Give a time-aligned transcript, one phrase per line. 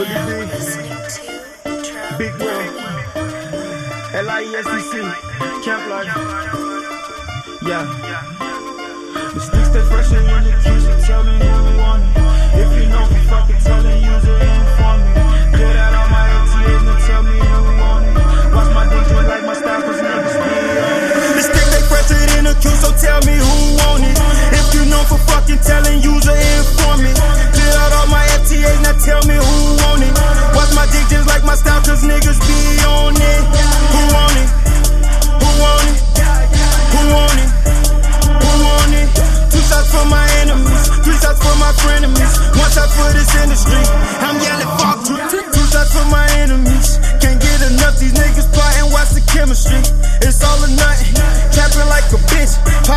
[0.00, 0.06] B,
[2.16, 2.62] Big Will,
[4.14, 4.94] L-I-E-S-E-C,
[5.62, 6.14] Camp Life.
[7.62, 7.84] Yeah.
[9.34, 12.02] The sticks stay fresh the queue, so tell me who want.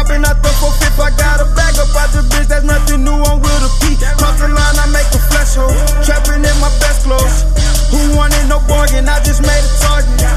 [0.04, 1.00] Popping out the four fifth.
[1.00, 2.52] I got a bag up out the bitch.
[2.52, 3.16] That's nothing new.
[3.24, 3.96] I'm with a P.
[4.20, 4.76] Cross the line.
[4.76, 5.72] I make a flash hole.
[6.04, 7.48] Trapping in my best clothes.
[7.88, 9.08] Who wanted no bargain?
[9.08, 10.28] I just made a target.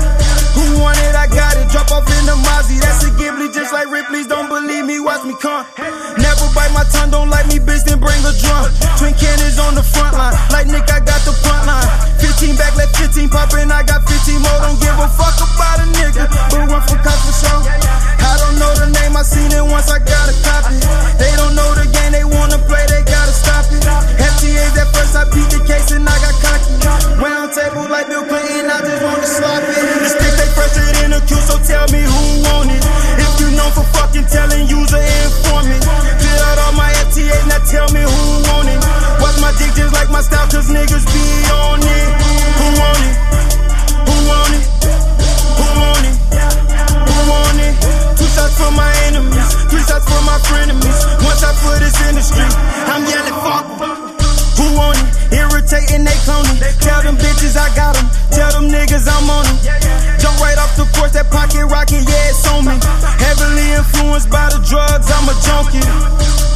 [0.54, 1.18] Who wanted?
[1.18, 1.66] I got it.
[1.74, 2.78] Drop off in the Mozzie.
[2.78, 4.30] That's a Ghibli, just like Ripley's.
[4.30, 5.02] Don't believe me?
[5.02, 5.66] Watch me come.
[6.14, 7.10] Never bite my tongue.
[7.10, 7.82] Don't like me, bitch.
[7.82, 8.70] Then bring a drum.
[9.02, 10.38] Twin cannons on the front line.
[10.54, 11.90] Like Nick, I got the front line.
[12.22, 13.74] 15 back, let 15 poppin'.
[13.74, 14.14] I got 15
[14.46, 14.58] more.
[14.62, 16.30] Don't give a fuck about a nigga.
[16.54, 17.55] But run for cops for sure.
[25.16, 26.76] I beat the case and I got cocky.
[27.16, 28.68] Round table like Bill Clinton.
[28.68, 29.80] I just wanna slap it.
[30.04, 31.40] The stick they fresher in the queue.
[31.40, 32.84] So tell me who want it.
[33.16, 35.78] If you know for fucking telling user inform me.
[35.80, 37.48] Clear out all my FTAs.
[37.48, 38.80] Now tell me who want it.
[39.24, 40.44] Watch my dick just like my style.
[40.52, 42.08] Cause niggas be on it.
[42.60, 43.16] Who want it?
[44.04, 44.64] Who want it?
[45.56, 46.16] Who want it?
[47.08, 47.74] Who want it?
[48.20, 52.44] Two shots for my enemies, three shots for my frenemies, one shot for this industry.
[52.92, 53.25] I'm yelling
[55.76, 56.56] Irritating, they cloning.
[56.80, 58.08] Tell them bitches I got them.
[58.32, 59.56] Tell them niggas I'm on them.
[60.16, 62.76] Jump right off the porch, that pocket rocket, yeah, it's on me.
[63.20, 65.84] Heavily influenced by the drugs, I'm a junkie.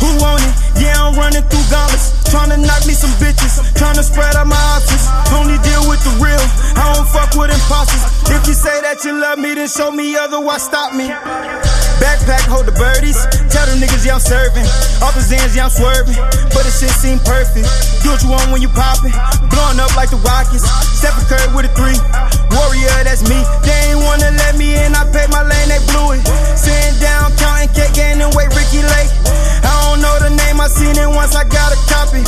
[0.00, 0.80] Who want it?
[0.80, 2.16] Yeah, I'm running through gauntlets.
[2.32, 3.60] Tryna knock me some bitches.
[3.76, 5.04] Tryna spread out my options.
[5.36, 6.40] Only deal with the real.
[6.80, 8.00] I don't fuck with imposters.
[8.32, 11.12] If you say that you love me, then show me otherwise stop me.
[12.30, 13.18] Backpack, hold the birdies.
[13.50, 14.62] Tell them niggas, yeah, I'm serving.
[15.02, 16.14] Off the Zans, yeah, I'm swerving.
[16.54, 17.66] But the shit seem perfect.
[18.06, 19.10] Do what you want when you poppin'.
[19.50, 20.62] Blowing up like the Rockets.
[20.94, 21.98] Stephen Curry with a three.
[22.54, 23.34] Warrior, that's me.
[23.66, 24.94] They ain't wanna let me in.
[24.94, 26.22] I paid my lane, they blew it.
[26.54, 29.10] Sitting down, counting cake, gaining weight, Ricki Lake.
[29.66, 32.22] I don't know the name, I seen it once, I got a copy.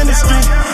[0.00, 0.67] Industry.